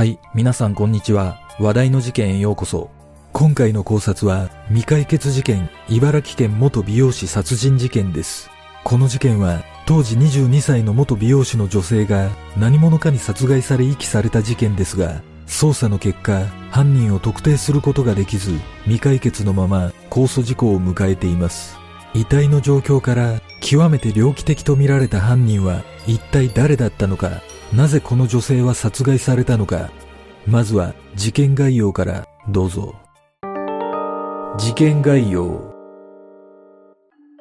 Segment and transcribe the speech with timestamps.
[0.00, 1.42] はい、皆さんこんにちは。
[1.58, 2.88] 話題の事件へようこそ。
[3.34, 8.48] 今回の考察は未解決事件、茨城県元美容師殺人事件です。
[8.82, 21.76] この事件は当時22歳の元美容師の女性が何者かに殺害され遺棄された事件ですが、捜査の結果、犯人を特定することができず、未解決のまま控訴事項を迎えています。
[22.14, 27.42] 遺体の状況から極めて猟奇的と見られた犯人は一体誰だったのか、
[27.72, 29.90] なぜこの女性は殺害されたのか、
[30.46, 32.96] まずは事件概要からどうぞ。
[34.58, 35.70] 事件概要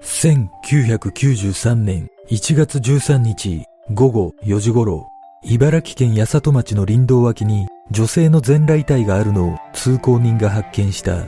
[0.02, 5.08] 1993年1月13日午後4時頃、
[5.44, 11.26] 茨城県八里町の林道脇に女性の全裸遺体があるのを通行人が発見した。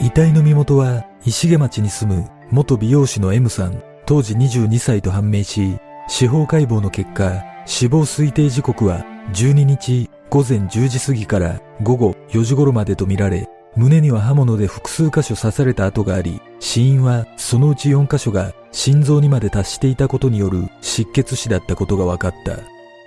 [0.00, 22.58] 遺体の身元は石毛町に住む元美容師の M さん、当時22歳と判明し、司法解剖の結果、死亡推定時刻は12日午前10時過ぎから午後4時頃までとみられ、胸には刃物で複数箇所刺された跡があり、死因はそのうち4箇所が心臓にまで達していたことによる失血死だったことが分かった。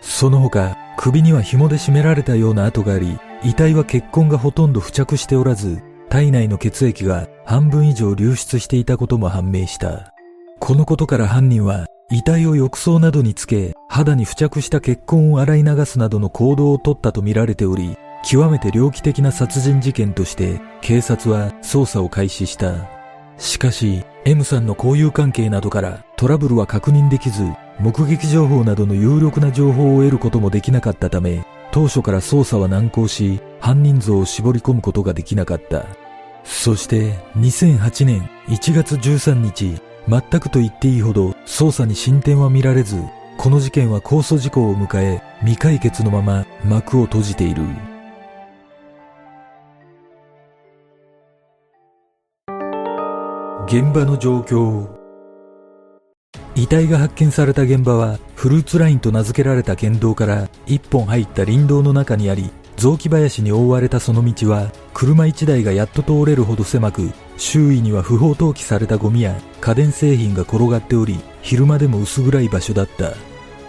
[0.02, 10.14] その他、首には紐で絞められたような跡があり、遺体は血痕がほとんど付着しておらず、体内の血液が半分以上流出していたことも判明した。
[10.60, 22.88] このことから犯人は遺体を浴槽などにつけ、肌に付着した血痕を洗い流すなどの行動をとったとみられており、極めて猟奇的な殺人事件として警察は捜査を開始した。
[23.38, 27.44] しかし、M さんの交友関係などからトラブルは確認できず、
[27.80, 35.86] 目撃情報などの有力な情報を得ることもできなかったため、当初から捜査は難航し、犯人像を絞り込むことができなかった。
[36.44, 43.02] そして、2008年1月13日、全くと言っていいほど捜査に進展は見られず、
[43.38, 47.64] この事件は控訴事項を迎え、未解決のまま幕を閉じている。
[53.68, 54.86] 現場の状況
[56.56, 73.14] 遺体が発見された現場はフルーツラインと名付けられた県道から一本入った林道の中にあり雑木林に覆われたその道は車1台がやっと通れるほど狭く周囲には不法投棄されたゴミや家電製品が転がっており昼間でも薄暗い場所だった。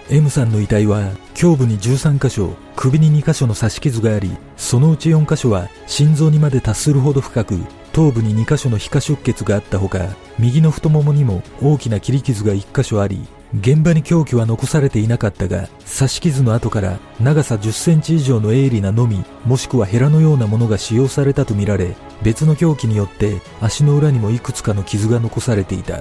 [0.09, 7.59] M さんの遺体は胸部に13箇所首に2箇所の刺し傷がありそのうち4箇所は心臓にまで達するほど深く
[7.93, 10.07] 頭部に2箇所の皮下出血があったほか
[10.39, 26.01] 右の太ももにも大きな切り傷が1箇所あり現場に凶器は残されていなかったが刺し傷の後から長さ10センチ以上の鋭利なのみもしくはヘラのようなものが使用されたとみられ別の凶器によって足の裏にもいくつかの傷が残されていた。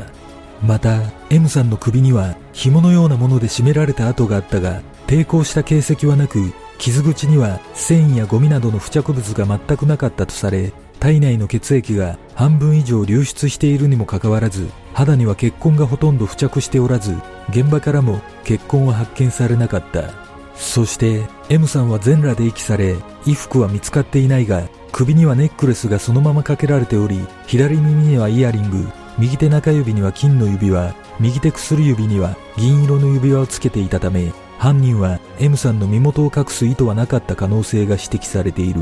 [0.63, 10.71] また M さんの首には紐のようなもので絞められた跡があったが抵抗した形跡はなく傷口には繊維やゴミなどの付着物が全くなかったとされ
[11.05, 17.15] 体内の血液が半分以上流出しているにもかかわらず肌には血痕がほとんど付着しておらず
[17.49, 20.09] 現場からも血痕は発見されなかった。
[20.55, 28.89] そして M さんは全裸で遺棄され衣服は見つかっていないが首にはネックレスがそのままかけられており左耳にはイヤリング
[29.19, 38.81] 右手中指には金の指輪右手薬指には銀色の指輪をつけていたため犯人は M さんの身元を隠す意図はなかった可能性が指摘されている。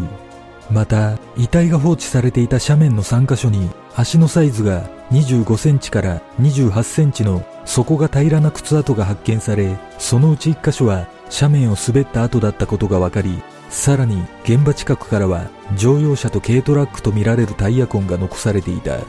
[0.71, 18.99] また遺体が放置されていた斜面の3カ所に足のサイズが25センチから28センチの底が平らな靴跡が発見されそのうち1箇所は斜面を滑った跡だったことが分かりさらに現場近くからは乗用車と軽トラックとみられるタイヤ痕が残されていた。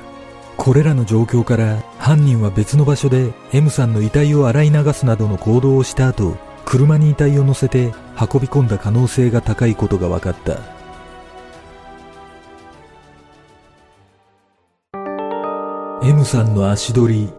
[0.56, 10.73] これらの状況から犯人は別の場所で M さんの遺体を洗い流すなどの行動をした後車に遺体を乗せて運び込んだ可能性が高いことが分かった。
[16.06, 17.33] M さんの足取り。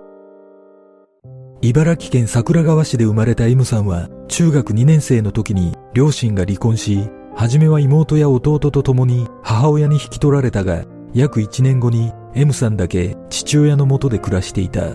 [1.62, 10.84] 茨城県桜川市で生まれた M さんは中学2年生の時に両親が離婚し初めは妹や弟と共に母親に引き取られたが
[11.14, 14.94] 約1年後に M さんだけ父親の元で暮らしていた。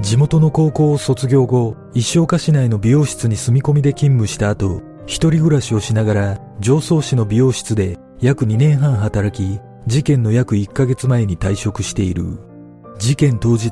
[0.00, 12.53] 地元の高校を卒業後石岡市内の美容室に住み込みで勤務した後一人暮らしをしながら常総市の美容室で約2年半働き事件の約1ヶ月前に退職している。
[12.98, 13.68] 事件当日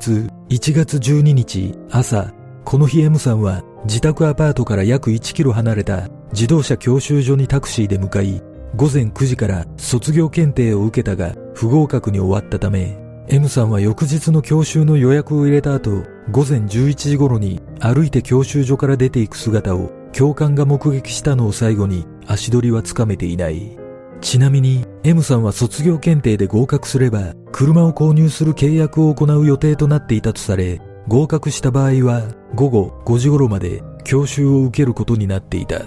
[0.49, 2.33] 1月12日朝
[2.65, 8.43] この日 M さんは自宅アパートから約1キロ離れた自動車教習所にタクシーで向かい
[8.75, 12.99] 午前9時から卒業検定を受けたが不合格に終わったため
[13.29, 16.03] M さんは翌日の教習の予約を入れた後
[16.33, 23.79] 午前11時頃に歩いて教習所から出ていく姿を教官が目撃したのを最後に足取りはつかめていない。
[24.23, 32.23] ちなみに M さんは卒業検定で合格すれば車を購入する契約を行う予定となっていたとされ合格した場合は
[32.55, 35.81] 午後5時頃まで教習を受けることになっていた。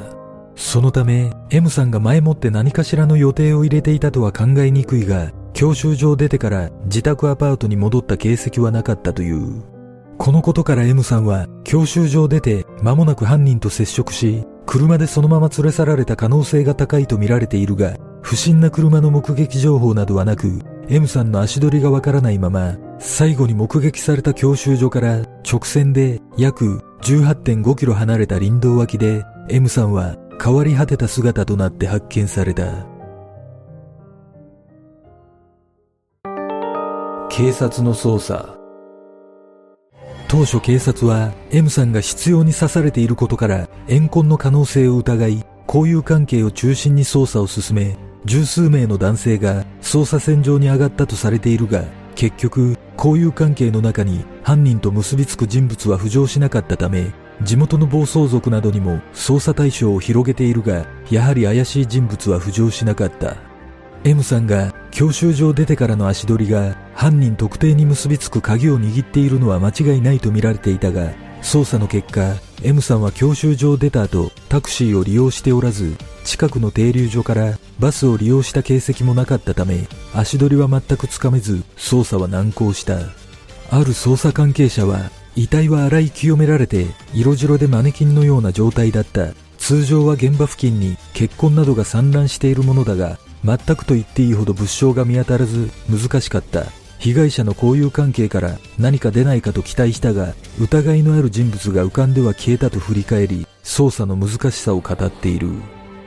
[0.58, 9.64] そのため M さんが前もって何かしらの予定を入れていたとは考えにくいが教習所を出てから自宅アパートに戻った形跡はなかったという。
[10.18, 32.88] このことから M さんは教習所を出て間もなく犯人と接触し車でそのまま連れ去られた可能性が高いと見られているが不審な車の目撃情報などはなく M さんの足取りがわからないまま最後に目撃された教習所から直線で約18.5キロ離れた林道脇で M さんは変わり果てた姿となって発見された。
[37.30, 38.58] 警察の捜査
[40.28, 47.96] 当初警察は M さんが執拗に刺されていることから怨恨の可能性を疑い交友関係を中心に捜査を進め
[48.26, 51.84] 十数名の男性が捜査線上に上がったとされているが
[52.16, 57.12] 結局交友関係の中に犯人と結びつく人物は浮上しなかったため
[57.44, 63.36] 地元の暴走族などにも捜査対象を広げているがやはり怪しい人物は浮上しなかった。
[64.06, 71.12] M さんが教習所を出てからの足取りが犯人特定に結びつく鍵を握っているのは間違いないと見られていたが
[71.42, 82.98] 捜査の結果 M さんは教習所を出た後タクシーを利用しておらず近くの停留所からバスを利用した形跡もなかったため足取りは全くつかめず捜査は難航した。
[83.70, 89.34] ある捜査関係者は遺体は洗い清められて色白でマネキンのような状態だった。
[89.58, 96.66] 通常は現場付近に血痕などが散乱しているものだが全くと言っていいほど物証が見当たらず難しかった。
[97.06, 105.50] 被害者の交友関係から何か出ないかと期待したが疑いのある人物が浮かんでは消えたと振り返り捜査の難しさを語っている。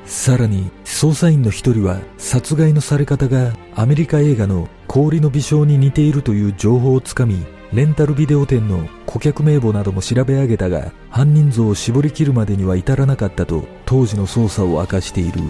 [0.06, 15.42] さらに捜査員の一人は殺害のされ方がアメリカ映画の氷の微笑に似ているという情報をつかみレンタルビデオ店の顧客名簿なども調べ上げたが犯人像を絞り切るまでには至らなかったと当時の捜査を明かしている。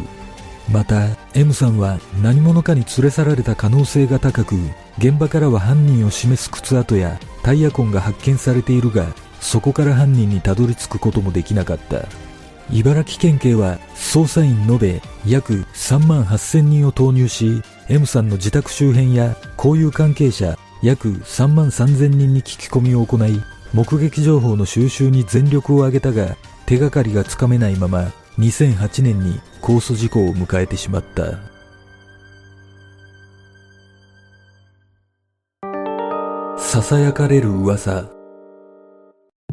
[0.70, 4.54] また M さんは何者かに連れ去られた可能性が高く
[4.98, 9.06] 現場からは犯人を示す靴跡やタイヤ痕が発見されているが
[9.40, 12.06] そこから犯人にたどり着くこともできなかった。
[12.70, 23.42] 茨城県警は捜査員延べ約3万8000人を投入し M さんの自宅周辺や交友関係者約3万3000人に聞き込みを行い
[23.72, 26.36] 目撃情報の収集に全力を挙げたが
[26.66, 31.47] 手がかりがつかめないまま2008年に控訴事故を迎えてしまった。
[36.80, 38.08] 囁かれる噂。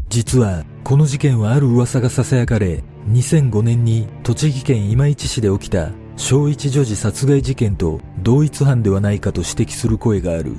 [0.10, 10.56] 実はこの事件はある噂が囁かれ2005年に栃木県今市市で起きた小一女児殺害事件と同一犯ではないかと指摘する声がある。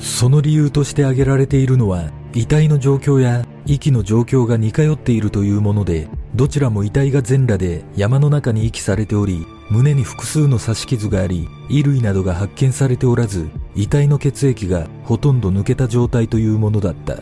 [0.00, 17.16] その理由として挙げられているのは遺体の状況や息の状況が似通っているというものでどちらも遺体が全裸で山の中に遺棄されており胸に複数の刺し傷があり衣類などが発見されておらず遺体の血液がほとんど抜けた状態というものだった。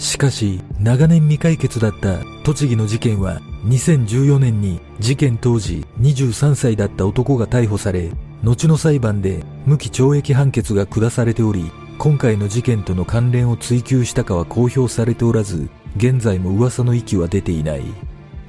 [0.00, 8.10] しかし長年未解決だった栃木の事件は2014年に事件当時23歳だった男が逮捕され
[8.42, 15.68] 後の裁判で無期懲役判決が下されており今回の事件との関連を追及したかは公表されておらず
[15.98, 17.82] 現在も噂の域は出ていない。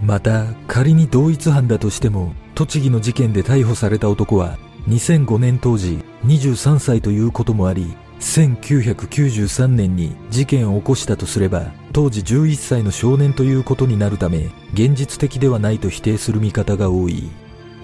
[0.02, 4.58] また仮に同一犯だとしても栃木の事件で逮捕された男は
[4.88, 17.30] 2005年当時23歳ということもあり1993年に事件を起こしたとすれば当時11歳の少年ということになるため現実的ではないと否定する見方が多い。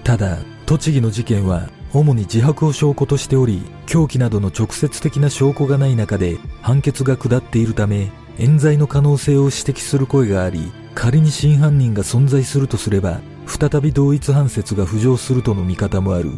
[0.04, 16.32] ただ栃木の事件は主に自白を証拠としており凶器などの直接的な証拠がない中で判決が下っているため冤罪の可能性を指摘する声があり仮に真犯人が存在するとすれば再び同一犯説が浮上するとの見方もある。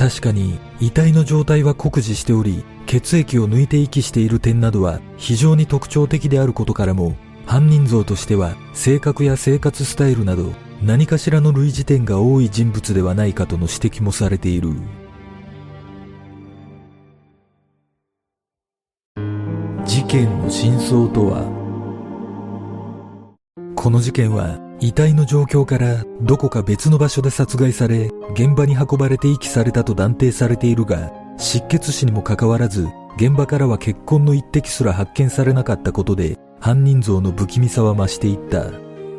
[0.00, 14.70] 確かに遺体の状態は酷似しており血液を抜いて遺棄している点などは非常に特徴的であることからも犯人像としては性格や生活スタイルなど何かしらの類似点が多い人物ではないかとの指摘もされている。
[19.84, 21.44] 事件の真相とは？
[23.76, 38.70] この事件は遺体の状況からどこか別の場所で殺害され現場に運ばれて遺棄されたと断定されているが失血死にもかかわらず現場からは血痕の一滴すら発見されなかったことで犯人像の不気味さは増していった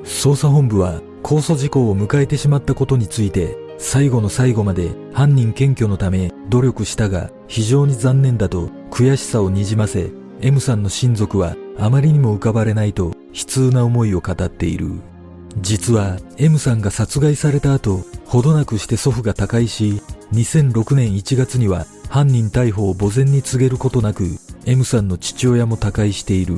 [0.04, 15.11] 捜査本部は控訴事項を迎えてしまったことについて最後の最後まで犯人検挙のため努力したが非常に残念だと悔しさをにじませ M さんの親族はあまりにも浮かばれないと悲痛な思いを語っている。
[15.58, 20.02] 実は M さんが殺害された後、ほどなくして祖父が他界し、
[20.34, 24.24] 2006年1月には犯人逮捕を墓前に告げることなく、
[24.66, 26.56] M さんの父親も他界している。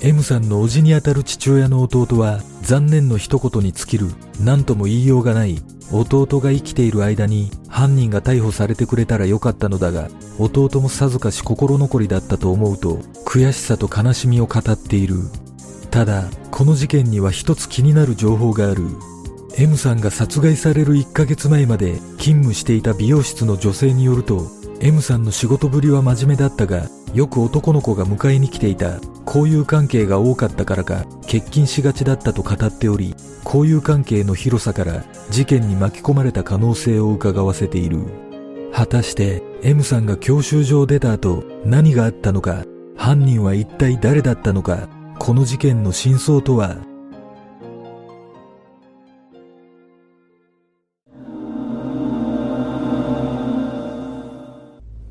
[0.00, 4.06] M さんの叔父にあたる父親の弟は残念の一言に尽きる。
[4.40, 5.58] 何とも言いようがない。
[5.90, 10.08] 弟が生きている間に犯人が逮捕されてくれたらよかったのだが
[10.38, 15.16] 弟もさぞかし心残りだったと思うと悔しさと悲しみを語っている。
[15.90, 18.82] ただこの事件には一つ気になる情報がある。
[19.56, 24.46] M さんが殺害される1ヶ月前まで勤務していた美容室の女性によると
[24.80, 29.00] M さんの仕事ぶりは真面目だったがよく男の子が迎えに来ていた。
[29.26, 33.14] 交友関係が多かったからか欠勤しがちだったと語っており
[33.44, 37.98] 交友関係の広さから事件に巻き込まれた可能性を伺わせている。
[38.72, 42.64] 果たして M さんが教習所を出た後何があったのか
[42.96, 44.88] 犯人は一体誰だったのか
[45.18, 46.76] この事件の真相とは？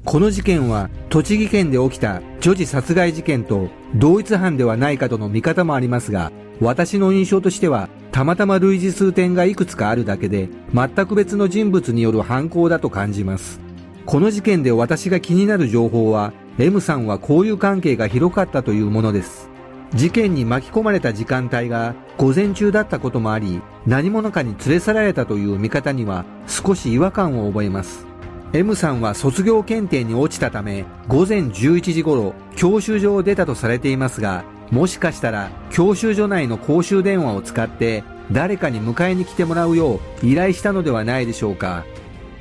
[0.06, 13.60] この事件は栃木県で起きた女児殺害事件と同一犯ではないかとの見方もありますが、私の印象としてはたまたま類似数点がいくつかあるだけで全く別の人物による犯行だと感じます。
[14.06, 19.50] この事件で私が気になる情報は M さんは交友関係が広かったというものです。
[19.94, 28.06] 事件に巻き込まれた時間帯が午前中だったこともあり何者かに連れ去られたという見方には少し違和感を覚えます。
[28.54, 41.86] M さんは卒業検定に落ちたため午前11時頃教習所を出たとされていますがもしかしたら教習所内の公衆電話を使って誰かに迎えに来てもらうよう依頼したのではないでしょうか。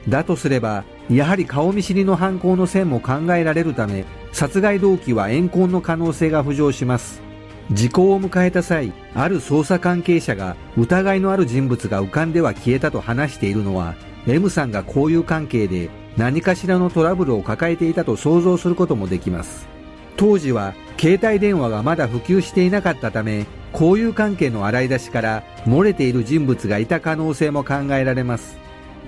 [0.09, 7.26] だとすればやはり顔見知りの犯行の線も考えられるため殺害動機は怨恨の可能性が浮上します。
[7.73, 13.95] 時効を迎えた際ある捜査関係者が疑いのある人物が浮かんでは消えたと話しているのは
[14.27, 19.69] M さんが交友関係で何かしらのトラブルを抱えていたと想像することもできます。
[20.17, 23.45] 当時は携帯電話がまだ普及していなかったため
[23.75, 28.59] 交友関係の洗い出しから漏れている人物がいた可能性も考えられます。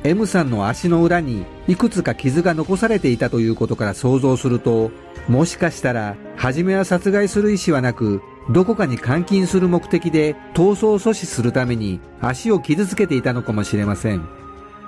[0.05, 4.93] M さんの足の裏にいくつか傷が残されていたということから想像すると
[5.29, 14.39] もしかしたら初めは殺害する意思はなくどこかに監禁する目的で逃走阻止するために足を傷つけていたのかもしれません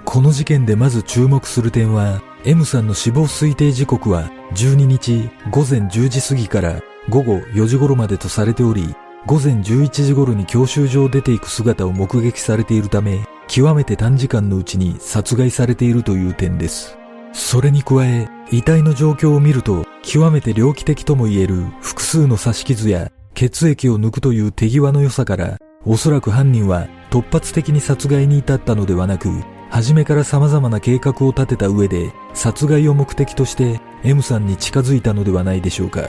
[0.04, 8.94] この事件でまず注目する点は、M さんの死亡推定時刻は12日午前10時過ぎから午後4時頃までとされており、
[9.26, 16.96] 午前11時頃に教習所を出ていく姿を目撃されているため、極めて短時間のうちに殺害されているという点です。
[17.32, 25.56] それに加え、遺体の状況を見ると、極めて猟奇的とも言える複数の刺し傷や血液を抜くという手際の良さから、
[25.86, 29.30] おそらく犯人は突発的に殺害に至ったのではなく、
[29.70, 36.02] 初めから様々な計画を立てた上で殺害を目的として M さんに近づいたのではないでしょうか。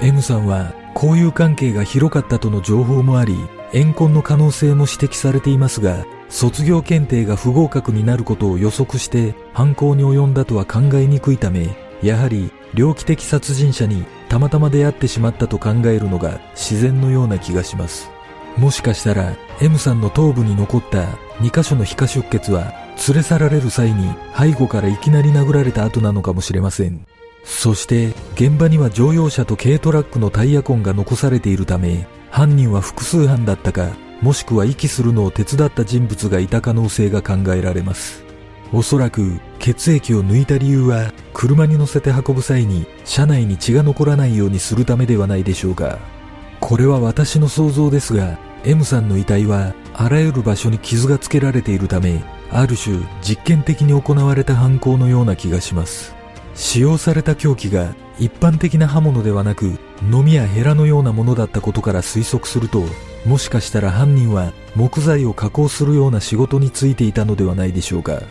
[0.00, 3.36] M さんは交友関係が広かったとの情報もあり
[3.74, 18.10] 怨恨の可能性も指摘されていますが卒業検定が不合格になることを予測して犯行に及んだとは考えにくいためやはり猟奇的殺人者にたまたま出会ってしまったと考えるのが自然のような気がします
[18.56, 21.04] もしかしたら M さんの頭部に残った
[21.40, 22.72] 2箇所の皮下出血は
[23.08, 27.06] 連れ去られる際に背後からいきなり殴られた後なのかもしれません。
[27.44, 38.25] そして現場には乗用車と軽トラックのタイヤ痕が残されているため犯人は複数犯だったかもしくは遺棄するのを手伝った人物がいた可能性が考えられます。
[38.72, 45.98] おそらく血液を抜いた理由は車に乗せて運ぶ際に車内に血が残らないようにするためではないでしょうか。
[46.60, 56.14] これは私の想像ですが M さんの遺体はあらゆる場所に傷がつけられているためある種実験的に行われた犯行のような気がします
[56.54, 59.78] 使用された凶器が一般的な刃物ではなく
[60.10, 62.82] ノミやヘラのようなものだったことから推測すると
[63.26, 68.22] もしかしたら犯人は木材を加工するような仕事に就いていたのではないでしょうか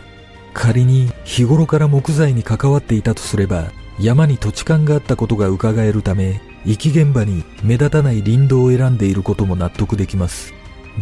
[0.58, 3.70] 仮に日頃から木材に関わっていたとすれば
[4.00, 10.54] 山に土地勘があったことが伺えるため遺棄現場に目立たない林道を選んでいることも納得できます。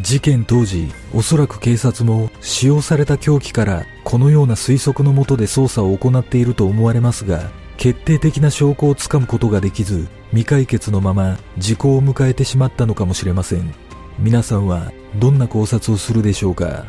[0.03, 13.73] 事件当時おそらく警察も使用された凶器からこのような推測のもとで捜査を行っていると思われますが決定的な証拠をつかむことができず未解決のまま時効を迎えてしまったのかもしれません。
[14.19, 16.87] 皆さんはどんな考察をするでしょうか？